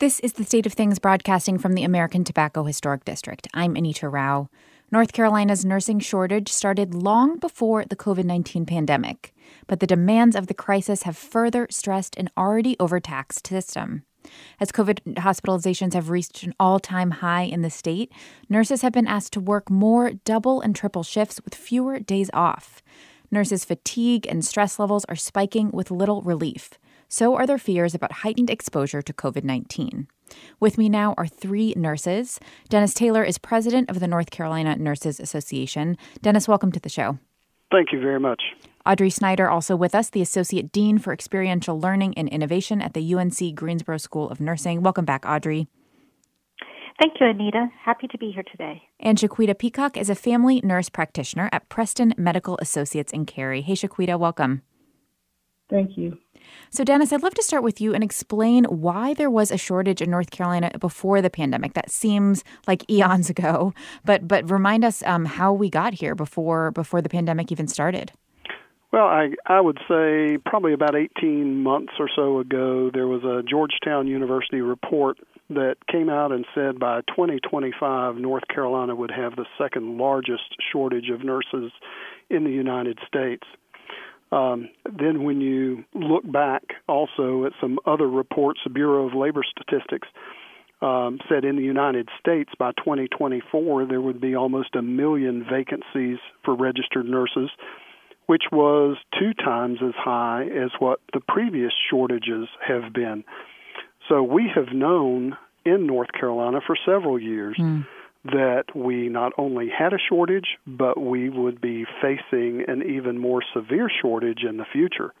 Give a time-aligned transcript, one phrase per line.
[0.00, 3.48] This is the State of Things broadcasting from the American Tobacco Historic District.
[3.52, 4.48] I'm Anita Rao.
[4.92, 9.34] North Carolina's nursing shortage started long before the COVID 19 pandemic,
[9.66, 14.04] but the demands of the crisis have further stressed an already overtaxed system.
[14.60, 18.12] As COVID hospitalizations have reached an all time high in the state,
[18.48, 22.84] nurses have been asked to work more double and triple shifts with fewer days off.
[23.32, 26.78] Nurses' fatigue and stress levels are spiking with little relief.
[27.08, 30.08] So are their fears about heightened exposure to COVID 19.
[30.60, 32.38] With me now are three nurses.
[32.68, 35.96] Dennis Taylor is president of the North Carolina Nurses Association.
[36.20, 37.18] Dennis, welcome to the show.
[37.70, 38.42] Thank you very much.
[38.84, 43.14] Audrey Snyder, also with us, the Associate Dean for Experiential Learning and Innovation at the
[43.14, 44.82] UNC Greensboro School of Nursing.
[44.82, 45.66] Welcome back, Audrey.
[47.00, 47.68] Thank you, Anita.
[47.84, 48.82] Happy to be here today.
[49.00, 53.62] And Shaquita Peacock is a family nurse practitioner at Preston Medical Associates in Cary.
[53.62, 54.62] Hey, Shaquita, welcome.
[55.70, 56.18] Thank you.
[56.70, 60.02] So, Dennis, I'd love to start with you and explain why there was a shortage
[60.02, 61.74] in North Carolina before the pandemic.
[61.74, 63.72] That seems like eons ago,
[64.04, 68.12] but but remind us um, how we got here before before the pandemic even started.
[68.92, 73.42] Well, I I would say probably about 18 months or so ago, there was a
[73.48, 75.18] Georgetown University report
[75.50, 81.08] that came out and said by 2025, North Carolina would have the second largest shortage
[81.10, 81.72] of nurses
[82.28, 83.46] in the United States.
[84.30, 89.42] Um, then, when you look back also at some other reports, the Bureau of Labor
[89.42, 90.08] Statistics
[90.82, 96.18] um, said in the United States by 2024 there would be almost a million vacancies
[96.44, 97.50] for registered nurses,
[98.26, 103.24] which was two times as high as what the previous shortages have been.
[104.08, 107.56] So we have known in North Carolina for several years.
[107.58, 107.86] Mm
[108.32, 113.42] that we not only had a shortage, but we would be facing an even more
[113.54, 115.12] severe shortage in the future.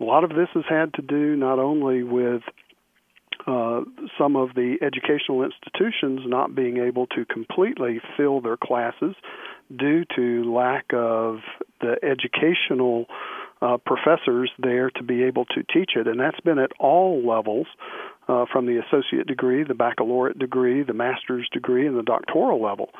[0.00, 2.42] A lot of this has had to do not only with
[3.46, 3.82] uh,
[4.18, 9.14] some of the educational institutions not being able to completely fill their classes
[9.76, 11.38] due to lack of
[11.80, 13.06] the educational
[13.60, 17.66] uh, professors there to be able to teach it, and that's been at all levels
[18.28, 22.90] uh, from the associate degree, the baccalaureate degree, the master's degree, and the doctoral level.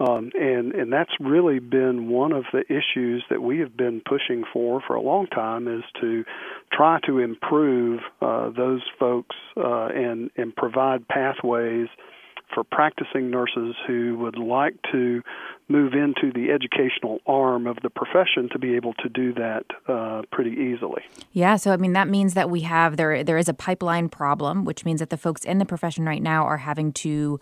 [0.00, 4.44] Um, and and that's really been one of the issues that we have been pushing
[4.50, 6.24] for for a long time is to
[6.72, 11.88] try to improve uh, those folks uh, and and provide pathways
[12.54, 15.22] for practicing nurses who would like to
[15.70, 20.22] move into the educational arm of the profession to be able to do that uh,
[20.32, 21.02] pretty easily.
[21.32, 24.64] Yeah, so I mean that means that we have there there is a pipeline problem,
[24.64, 27.38] which means that the folks in the profession right now are having to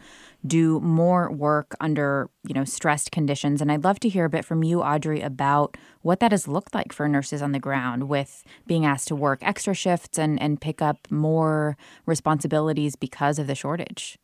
[0.46, 3.62] do more work under you know stressed conditions.
[3.62, 6.75] And I'd love to hear a bit from you, Audrey, about what that has looked
[6.75, 10.60] like for nurses on the ground with being asked to work extra shifts and and
[10.60, 14.19] pick up more responsibilities because of the shortage.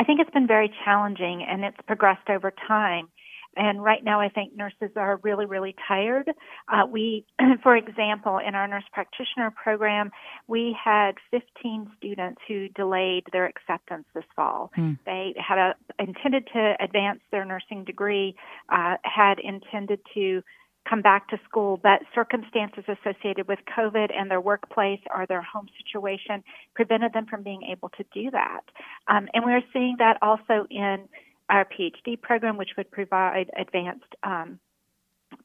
[0.00, 3.08] I think it's been very challenging and it's progressed over time.
[3.56, 6.30] And right now, I think nurses are really, really tired.
[6.72, 7.26] Uh, we,
[7.62, 10.10] for example, in our nurse practitioner program,
[10.46, 14.70] we had 15 students who delayed their acceptance this fall.
[14.74, 14.92] Hmm.
[15.04, 18.36] They had a, intended to advance their nursing degree,
[18.70, 20.42] uh, had intended to
[20.90, 25.68] come back to school, but circumstances associated with COVID and their workplace or their home
[25.80, 26.42] situation
[26.74, 28.62] prevented them from being able to do that.
[29.06, 31.08] Um, and we're seeing that also in
[31.48, 34.58] our PhD program, which would provide advanced um,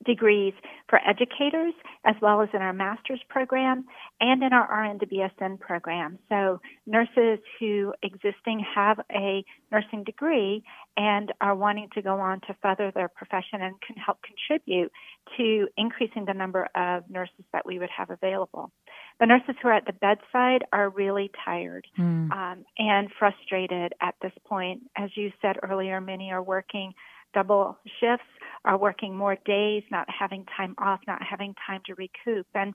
[0.05, 0.53] degrees
[0.89, 1.73] for educators
[2.05, 3.85] as well as in our master's program
[4.21, 6.19] and in our RN to BSN program.
[6.29, 10.63] So nurses who existing have a nursing degree
[10.97, 14.91] and are wanting to go on to further their profession and can help contribute
[15.37, 18.71] to increasing the number of nurses that we would have available.
[19.19, 22.31] The nurses who are at the bedside are really tired mm.
[22.31, 24.81] um, and frustrated at this point.
[24.95, 26.93] As you said earlier, many are working
[27.35, 28.25] double shifts,
[28.65, 32.47] are working more days, not having time off, not having time to recoup.
[32.55, 32.73] And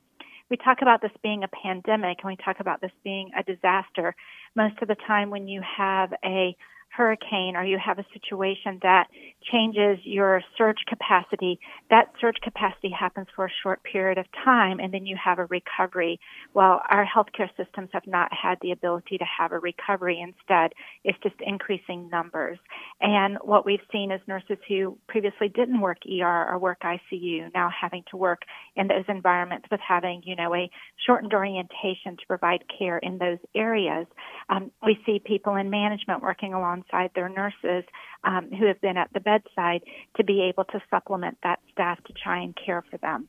[0.48, 4.14] we talk about this being a pandemic and we talk about this being a disaster.
[4.54, 6.56] Most of the time, when you have a
[6.90, 9.06] hurricane or you have a situation that
[9.42, 11.58] changes your surge capacity,
[11.88, 15.46] that surge capacity happens for a short period of time and then you have a
[15.46, 16.20] recovery.
[16.54, 20.20] Well, our healthcare systems have not had the ability to have a recovery.
[20.20, 20.72] Instead,
[21.04, 22.58] it's just increasing numbers.
[23.00, 27.70] And what we've seen is nurses who previously didn't work ER or work ICU now
[27.78, 28.42] having to work
[28.76, 30.70] in those environments with having, you know, a
[31.06, 34.06] shortened orientation to provide care in those areas.
[34.48, 37.84] Um, we see people in management working alongside their nurses
[38.24, 39.82] um, who have been at the bedside
[40.16, 43.28] to be able to supplement that staff to try and care for them.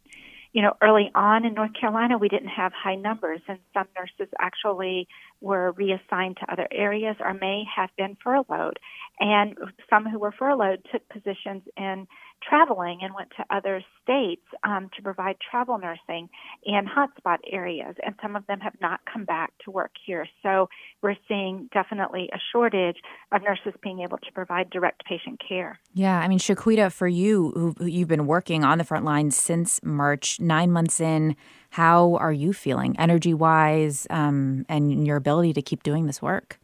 [0.53, 4.33] You know, early on in North Carolina, we didn't have high numbers, and some nurses
[4.37, 5.07] actually
[5.39, 8.77] were reassigned to other areas or may have been furloughed.
[9.19, 9.57] And
[9.89, 12.05] some who were furloughed took positions in
[12.47, 16.29] traveling and went to other states um, to provide travel nursing
[16.63, 17.95] in hotspot areas.
[18.03, 20.27] And some of them have not come back to work here.
[20.43, 20.69] So
[21.01, 22.97] we're seeing definitely a shortage
[23.31, 25.79] of nurses being able to provide direct patient care.
[25.93, 29.79] Yeah, I mean, Shaquita, for you, who you've been working on the front lines since
[29.83, 31.35] March, nine months in,
[31.71, 36.59] how are you feeling energy wise um, and your ability to keep doing this work?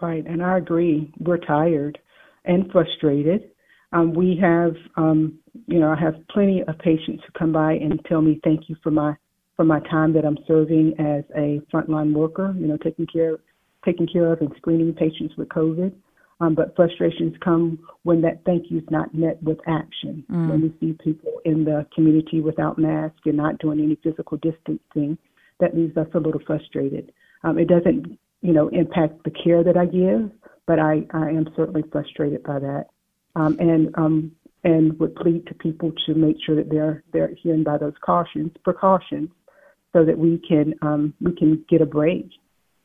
[0.00, 1.12] Right, and I agree.
[1.18, 1.98] We're tired
[2.44, 3.50] and frustrated.
[3.92, 8.00] Um, we have, um, you know, I have plenty of patients who come by and
[8.06, 9.14] tell me thank you for my
[9.56, 12.54] for my time that I'm serving as a frontline worker.
[12.58, 13.36] You know, taking care
[13.84, 15.92] taking care of and screening patients with COVID.
[16.40, 20.24] Um, but frustrations come when that thank you is not met with action.
[20.30, 20.50] Mm.
[20.50, 25.18] When we see people in the community without masks and not doing any physical distancing,
[25.60, 27.12] that leaves us a little frustrated.
[27.44, 30.32] Um, it doesn't, you know, impact the care that I give,
[30.66, 32.86] but I, I am certainly frustrated by that,
[33.36, 34.32] um, and um,
[34.64, 38.50] and would plead to people to make sure that they're they're adhering by those cautions
[38.64, 39.30] precautions,
[39.92, 42.28] so that we can um, we can get a break.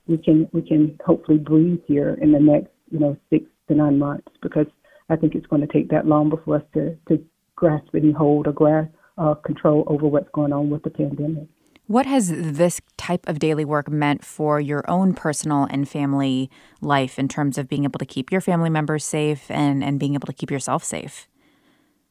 [0.08, 4.00] We can we can hopefully breathe here in the next you know, six to nine
[4.00, 4.68] months because
[5.10, 7.24] I think it's going to take that long before us to, to
[7.56, 11.48] grasp any hold or grasp uh, control over what's going on with the pandemic.
[11.88, 16.50] What has this type of daily work meant for your own personal and family
[16.81, 20.13] life in terms of being able to keep your family members safe and, and being
[20.13, 21.30] able to keep yourself safe?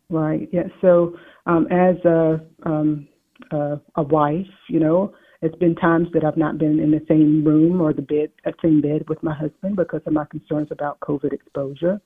[0.08, 0.49] Right.
[0.50, 0.69] Yeah.
[0.81, 3.06] So, um, as a um,
[3.52, 5.12] a wife, you know,
[5.43, 8.52] it's been times that I've not been in the same room or the bed, uh,
[8.62, 12.00] same bed with my husband because of my concerns about COVID exposure.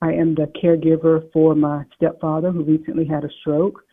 [0.00, 3.84] I am the caregiver for my stepfather who recently had a stroke.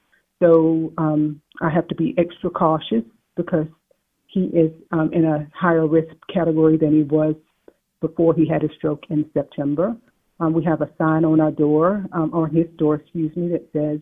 [0.42, 3.04] So um, I have to be extra cautious
[3.40, 3.68] because
[4.28, 7.36] he is um, in a higher risk category than he was
[8.02, 9.96] before he had a stroke in September.
[10.42, 13.66] Um, we have a sign on our door, um, on his door, excuse me, that
[13.72, 14.00] says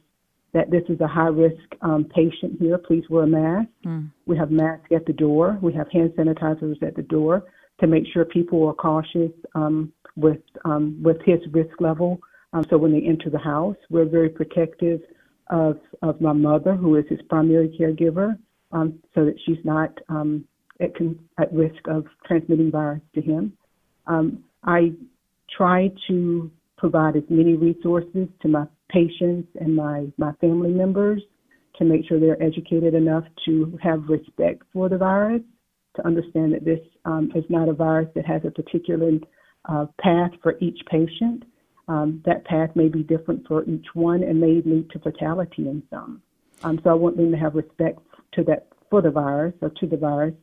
[0.54, 2.80] that this is a high risk um, patient here.
[2.80, 3.70] Please wear a mask.
[3.86, 4.12] Mm.
[4.26, 5.60] We have masks at the door.
[5.62, 7.44] We have hand sanitizers at the door
[7.80, 12.20] to make sure people are cautious um, with um, with his risk level.
[12.54, 15.02] Um, so when they enter the house, we're very protective
[15.52, 18.38] of of my mother, who is his primary caregiver,
[18.72, 20.46] um, so that she's not um,
[20.82, 23.54] at, con- at risk of transmitting virus to him.
[24.64, 24.92] I
[25.56, 31.22] try to provide as many resources to my patients and my, my family members
[31.78, 35.42] to make sure they're educated enough to have respect for the virus,
[35.96, 39.12] to understand that this um, is not a virus that has a particular
[39.66, 41.44] uh, path for each patient.
[41.88, 45.82] Um, that path may be different for each one and may lead to fatality in
[45.90, 46.22] some.
[46.64, 48.00] Um, so I want them to have respect
[48.34, 50.34] to that for the virus or to the virus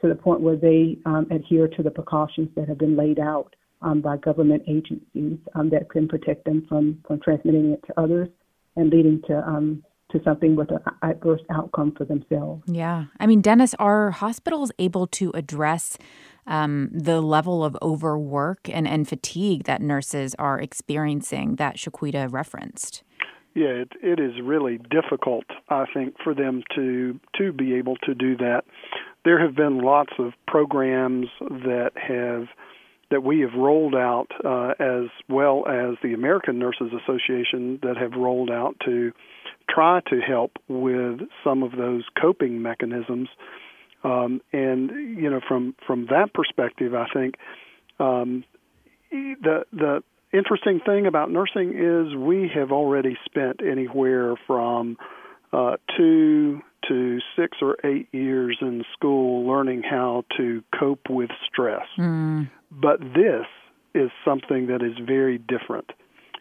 [0.00, 3.54] to the point where they um, adhere to the precautions that have been laid out
[3.82, 8.28] um, by government agencies um, that can protect them from, from transmitting it to others
[8.76, 12.62] and leading to um, to something with an adverse outcome for themselves.
[12.66, 15.98] Yeah, I mean, Dennis, are hospitals able to address
[16.46, 23.02] um, the level of overwork and, and fatigue that nurses are experiencing that Shaquita referenced?
[23.56, 28.14] Yeah, it, it is really difficult, I think, for them to to be able to
[28.14, 28.64] do that.
[29.24, 32.48] There have been lots of programs that have
[33.10, 38.12] that we have rolled out, uh, as well as the American Nurses Association that have
[38.12, 39.12] rolled out to
[39.70, 43.30] try to help with some of those coping mechanisms.
[44.04, 47.36] Um, and you know, from from that perspective, I think
[47.98, 48.44] um,
[49.10, 50.02] the the
[50.32, 54.96] interesting thing about nursing is we have already spent anywhere from
[55.52, 61.86] uh, two to six or eight years in school learning how to cope with stress.
[61.98, 62.50] Mm.
[62.70, 63.46] But this
[63.94, 65.90] is something that is very different.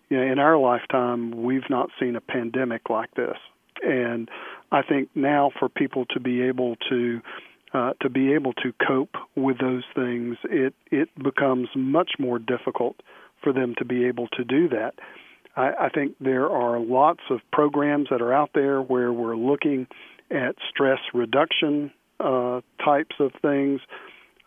[0.09, 3.37] You know, in our lifetime, we've not seen a pandemic like this,
[3.83, 4.29] and
[4.71, 7.21] I think now for people to be able to
[7.73, 12.97] uh, to be able to cope with those things, it it becomes much more difficult
[13.43, 14.95] for them to be able to do that.
[15.55, 19.87] I, I think there are lots of programs that are out there where we're looking
[20.31, 23.81] at stress reduction uh, types of things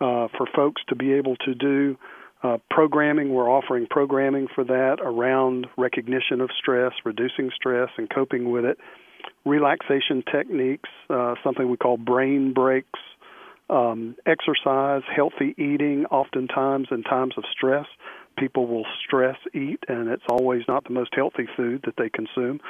[0.01, 1.97] uh, for folks to be able to do.
[2.43, 8.51] Uh, programming, we're offering programming for that around recognition of stress, reducing stress, and coping
[8.51, 8.79] with it.
[9.45, 13.01] Relaxation techniques, uh, something we call brain breaks,
[13.71, 17.87] um, exercise, healthy eating, oftentimes in times of stress
[18.39, 22.61] people will stress eat, and it's always not the most healthy food that they consume.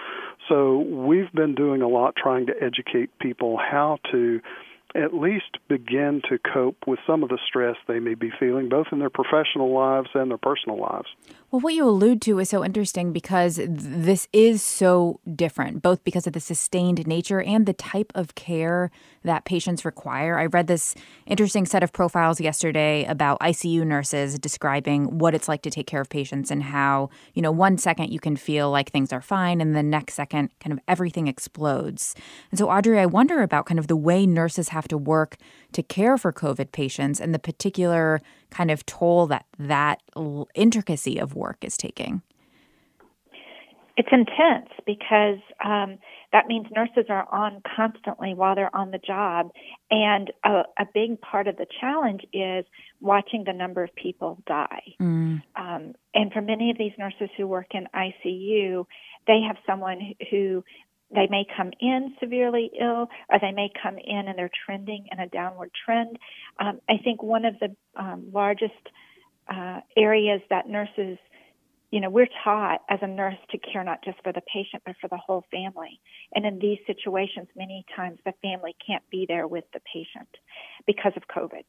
[0.49, 4.41] So we've been doing a lot trying to educate people how to
[4.95, 8.87] at least begin to cope with some of the stress they may be feeling, both
[8.91, 11.09] in their professional lives and their personal lives.
[11.51, 16.27] Well, what you allude to is so interesting because this is so different, both because
[16.27, 18.91] of the sustained nature and the type of care
[19.25, 20.39] that patients require.
[20.39, 25.63] I read this interesting set of profiles yesterday about ICU nurses describing what it's like
[25.63, 28.91] to take care of patients and how, you know, one second you can feel like
[28.91, 32.15] things are fine and the next second kind of everything explodes.
[32.51, 35.39] And so, Audrey, I wonder about kind of the way nurses have to work
[35.73, 38.21] to care for COVID patients and the particular
[38.51, 40.03] kind of toll that that
[40.55, 42.23] intricacy of work is taking?
[43.99, 45.99] It's intense because um,
[46.33, 49.51] that means nurses are on constantly while they're on the job.
[49.91, 52.65] And a, a big part of the challenge is
[53.01, 54.95] watching the number of people die.
[55.01, 55.43] Mm.
[55.57, 58.85] Um, and for many of these nurses who work in ICU,
[59.27, 60.63] they have someone who
[61.15, 65.19] they may come in severely ill or they may come in and they're trending in
[65.19, 66.19] a downward trend.
[66.59, 68.75] Um, I think one of the um, largest
[69.49, 71.19] uh, areas that nurses,
[71.91, 74.97] you know, we're taught as a nurse to care not just for the patient but
[75.01, 76.01] for the whole family.
[76.35, 80.29] And in these situations, many times the family can't be there with the patient
[80.87, 81.65] because of COVID.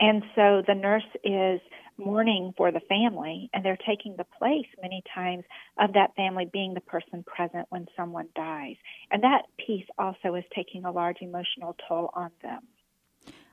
[0.00, 1.60] And so the nurse is
[2.04, 5.44] mourning for the family and they're taking the place many times
[5.78, 8.76] of that family being the person present when someone dies.
[9.10, 12.60] And that piece also is taking a large emotional toll on them.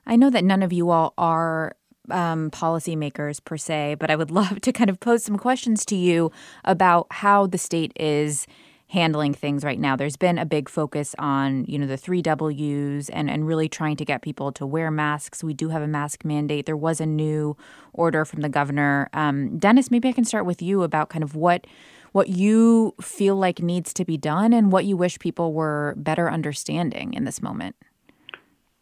[0.05, 1.75] I know that none of you all are
[2.09, 5.95] um, policymakers per se, but I would love to kind of pose some questions to
[5.95, 6.31] you
[6.63, 8.47] about how the state is
[8.89, 9.95] handling things right now.
[9.95, 13.97] There's been a big focus on, you know, the three W's and, and really trying
[13.97, 15.43] to get people to wear masks.
[15.43, 16.65] We do have a mask mandate.
[16.65, 17.57] There was a new
[17.91, 19.09] order from the governor.
[19.13, 21.67] Um, Dennis, maybe I can start with you about kind of what
[22.13, 26.31] what you feel like needs to be done and what you wish people were better
[26.31, 27.75] understanding in this moment.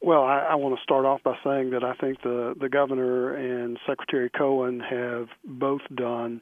[0.02, 3.34] Well, I, I want to start off by saying that I think the, the governor
[3.34, 6.40] and Secretary Cohen have both done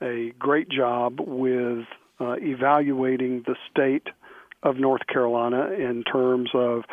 [0.00, 1.84] a great job with
[2.22, 4.06] uh, evaluating the state
[4.62, 6.84] of North Carolina in terms of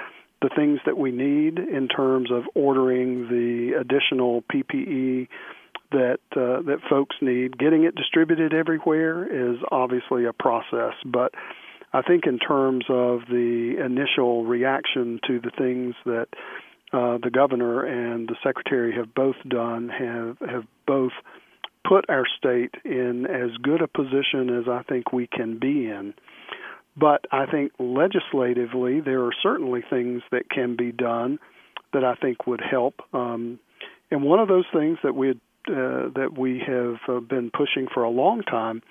[0.42, 5.28] the things that we need, in terms of ordering the additional PPE
[5.92, 7.58] that uh, that folks need.
[7.58, 11.34] Getting it distributed everywhere is obviously a process, but
[11.94, 16.28] I think in terms of the initial reaction to the things that
[16.94, 21.14] uh, the governor and the secretary have both done have have both
[21.88, 26.14] put our state in as good a position as I think we can be in.
[26.96, 31.40] But I think legislatively, there are certainly things that can be done
[31.94, 32.96] that I think would help.
[33.14, 33.60] Um,
[34.12, 35.32] and one of those things that we
[35.68, 38.82] uh, that we have uh, been pushing for a long time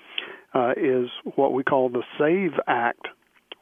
[0.53, 3.07] uh, is what we call the SAVE Act,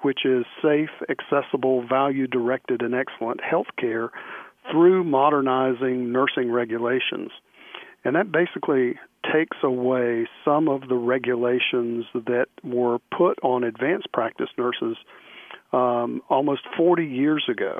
[0.01, 4.11] which is safe, accessible, value directed, and excellent health care
[4.71, 7.31] through modernizing nursing regulations.
[8.03, 8.95] And that basically
[9.31, 14.97] takes away some of the regulations that were put on advanced practice nurses
[15.73, 17.79] um, almost 40 years ago.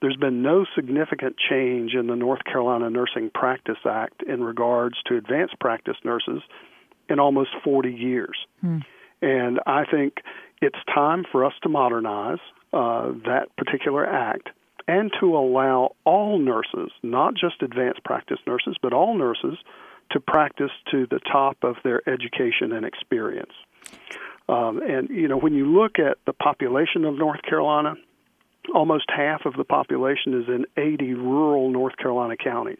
[0.00, 5.16] There's been no significant change in the North Carolina Nursing Practice Act in regards to
[5.16, 6.40] advanced practice nurses
[7.08, 8.36] in almost 40 years.
[8.60, 8.78] Hmm.
[9.20, 10.14] And I think
[10.62, 12.38] it's time for us to modernize
[12.72, 14.50] uh, that particular act
[14.86, 19.58] and to allow all nurses, not just advanced practice nurses, but all nurses,
[20.10, 23.52] to practice to the top of their education and experience.
[24.48, 27.94] Um, and you know, when you look at the population of North Carolina,
[28.74, 32.78] almost half of the population is in 80 rural North Carolina counties.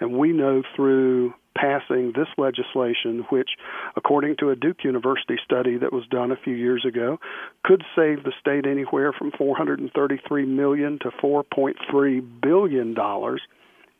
[0.00, 3.48] And we know through passing this legislation, which,
[3.96, 7.18] according to a Duke University study that was done a few years ago,
[7.64, 13.40] could save the state anywhere from 433 million to 4.3 billion dollars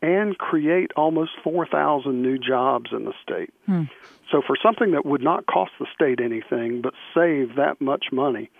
[0.06, 3.52] and create almost 4,000 new jobs in the state.
[3.66, 3.84] Hmm.
[4.30, 8.50] So, for something that would not cost the state anything but save that much money,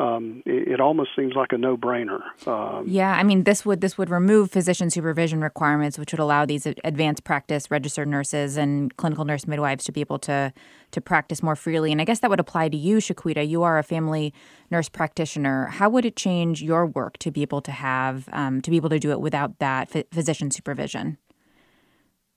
[0.00, 2.20] um, it, it, almost seems like a no-brainer.
[2.46, 6.46] Um, yeah, I mean, this would this would remove physician supervision requirements, which would allow
[6.46, 10.54] these advanced practice registered nurses and clinical nurse midwives to be able to
[10.92, 11.92] to practice more freely.
[11.92, 13.46] And I guess that would apply to you, Shaquita.
[13.46, 14.32] You are a family
[14.70, 15.66] nurse practitioner.
[15.66, 18.90] How would it change your work to be able to have um, to be able
[18.90, 21.18] to do it without that physician supervision?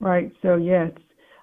[0.00, 0.30] Right.
[0.42, 0.90] So yes,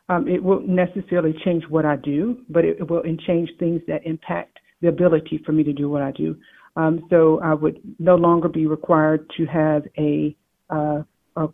[0.07, 4.05] um, it won't necessarily change what I do, but it, it will change things that
[4.05, 6.35] impact the ability for me to do what I do.
[6.75, 10.35] Um, so I would no longer be required to have a,
[10.69, 11.03] uh,
[11.35, 11.47] a,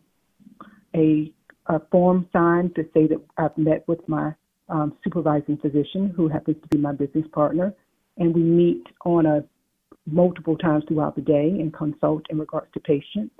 [0.95, 1.33] a,
[1.67, 4.33] a form signed to say that I've met with my
[4.69, 7.73] um, supervising physician, who happens to be my business partner,
[8.17, 9.43] and we meet on a
[10.05, 13.33] multiple times throughout the day and consult in regards to patients.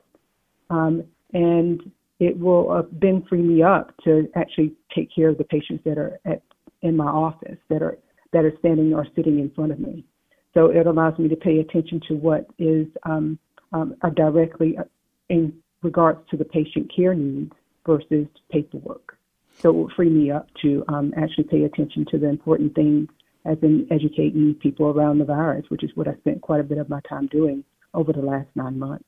[0.70, 1.04] um,
[1.34, 5.84] and it will uh, then free me up to actually take care of the patients
[5.86, 6.42] that are at
[6.82, 7.98] in my office that are
[8.34, 10.06] that are standing or sitting in front of me.
[10.54, 13.38] So it allows me to pay attention to what is um,
[13.74, 14.84] um, directly uh,
[15.30, 15.54] in
[15.84, 17.54] regards to the patient care needs
[17.86, 19.18] versus paperwork.
[19.60, 23.08] So it will free me up to um, actually pay attention to the important things
[23.46, 26.78] as in educating people around the virus, which is what I spent quite a bit
[26.78, 29.06] of my time doing over the last nine months.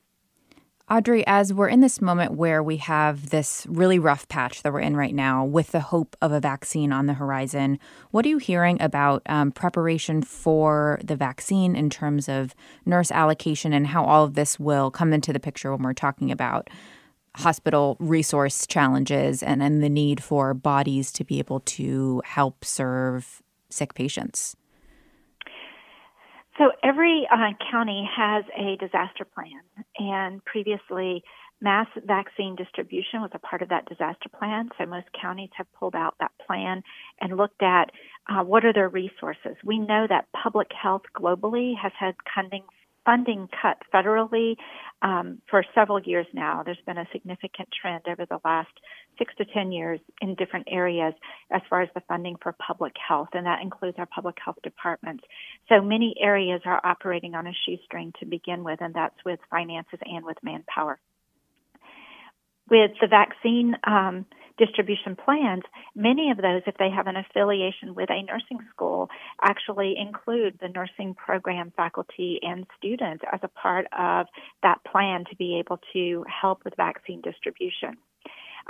[0.90, 4.80] Audrey, as we're in this moment where we have this really rough patch that we're
[4.80, 7.78] in right now with the hope of a vaccine on the horizon,
[8.10, 13.72] what are you hearing about um, preparation for the vaccine in terms of nurse allocation
[13.72, 16.68] and how all of this will come into the picture when we're talking about
[17.36, 23.42] hospital resource challenges and, and the need for bodies to be able to help serve
[23.68, 24.56] sick patients?
[26.60, 29.62] So every uh, county has a disaster plan,
[29.98, 31.24] and previously,
[31.62, 34.68] mass vaccine distribution was a part of that disaster plan.
[34.76, 36.82] So most counties have pulled out that plan
[37.18, 37.90] and looked at
[38.28, 39.56] uh, what are their resources.
[39.64, 42.64] We know that public health globally has had funding
[43.06, 44.56] funding cut federally
[45.00, 46.62] um, for several years now.
[46.62, 48.72] There's been a significant trend over the last
[49.20, 51.12] six to 10 years in different areas
[51.50, 55.22] as far as the funding for public health, and that includes our public health departments.
[55.68, 59.98] So many areas are operating on a shoestring to begin with, and that's with finances
[60.02, 60.98] and with manpower.
[62.70, 65.62] With the vaccine, um, distribution plans,
[65.96, 69.08] many of those, if they have an affiliation with a nursing school,
[69.42, 74.26] actually include the nursing program faculty and students as a part of
[74.62, 77.96] that plan to be able to help with vaccine distribution.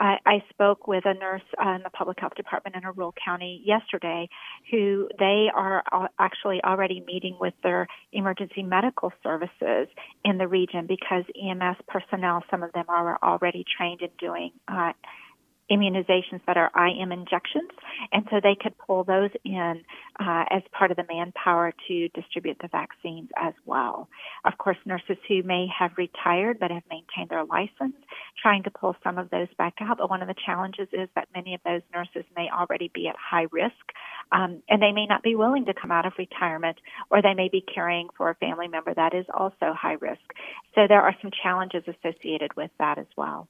[0.00, 3.14] I, I spoke with a nurse uh, in the public health department in a rural
[3.22, 4.28] county yesterday
[4.70, 5.84] who they are
[6.18, 9.88] actually already meeting with their emergency medical services
[10.24, 14.92] in the region because EMS personnel, some of them are already trained in doing uh,
[15.70, 17.70] immunizations that are IM injections,
[18.12, 19.82] and so they could pull those in
[20.18, 24.08] uh, as part of the manpower to distribute the vaccines as well.
[24.44, 27.96] Of course, nurses who may have retired but have maintained their license,
[28.40, 29.98] trying to pull some of those back out.
[29.98, 33.16] But one of the challenges is that many of those nurses may already be at
[33.16, 33.74] high risk,
[34.32, 36.78] um, and they may not be willing to come out of retirement,
[37.10, 40.20] or they may be caring for a family member that is also high risk.
[40.74, 43.48] So there are some challenges associated with that as well.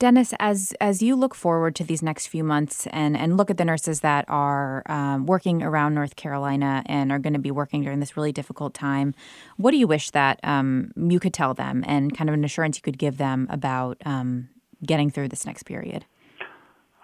[0.00, 3.58] Dennis, as as you look forward to these next few months and and look at
[3.58, 7.82] the nurses that are um, working around North Carolina and are going to be working
[7.82, 9.14] during this really difficult time,
[9.58, 12.78] what do you wish that um, you could tell them and kind of an assurance
[12.78, 14.48] you could give them about um,
[14.82, 16.06] getting through this next period?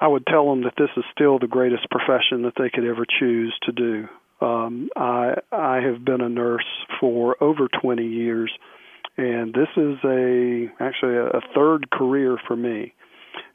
[0.01, 3.05] I would tell them that this is still the greatest profession that they could ever
[3.21, 4.09] choose to do.
[4.41, 6.65] Um, I I have been a nurse
[6.99, 8.51] for over 20 years
[9.17, 12.93] and this is a actually a, a third career for me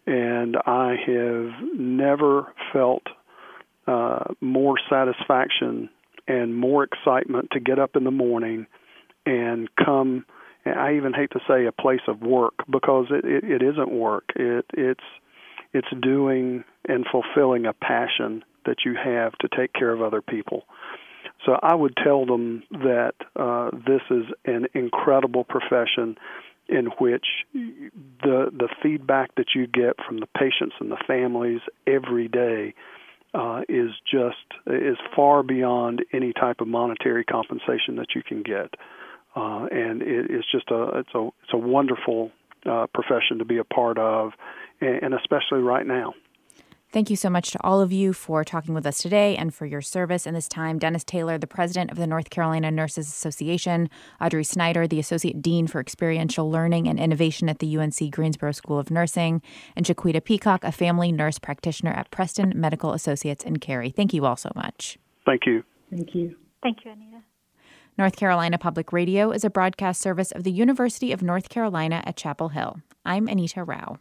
[0.05, 3.03] and i have never felt
[3.87, 5.89] uh, more satisfaction
[6.27, 8.67] and more excitement to get up in the morning
[9.25, 10.25] and come
[10.65, 13.91] and I even hate to say a place of work because it, it, it isn't
[13.91, 14.25] work.
[14.35, 15.03] It it's
[15.73, 20.63] it's doing and fulfilling a passion that you have to take care of other people.
[21.45, 26.17] So I would tell them that uh, this is an incredible profession
[26.69, 32.27] in which the the feedback that you get from the patients and the families every
[32.27, 32.73] day
[33.33, 38.73] uh, is just is far beyond any type of monetary compensation that you can get,
[39.35, 42.31] uh, and it, it's just a it's a it's a wonderful
[42.69, 44.31] uh, profession to be a part of,
[44.79, 46.13] and, and especially right now.
[46.91, 49.65] Thank you so much to all of you for talking with us today and for
[49.65, 50.77] your service in this time.
[50.77, 55.67] Dennis Taylor, the president of the North Carolina Nurses Association, Audrey Snyder, the associate dean
[55.67, 59.41] for experiential learning and innovation at the UNC Greensboro School of Nursing,
[59.77, 63.89] and Shaquita Peacock, a family nurse practitioner at Preston Medical Associates in Cary.
[63.89, 64.97] Thank you all so much.
[65.25, 65.63] Thank you.
[65.89, 66.35] Thank you.
[66.61, 67.21] Thank you, Anita.
[67.97, 72.17] North Carolina Public Radio is a broadcast service of the University of North Carolina at
[72.17, 72.81] Chapel Hill.
[73.05, 73.99] I'm Anita Rao.